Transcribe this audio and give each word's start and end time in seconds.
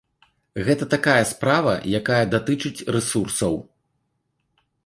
Гэта 0.69 0.87
такая 0.93 1.17
справа, 1.33 1.73
якая 1.99 2.23
датычыць 2.33 2.85
рэсурсаў. 2.97 3.55